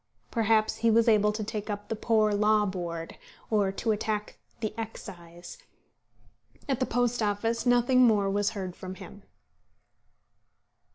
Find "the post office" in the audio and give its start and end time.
6.79-7.67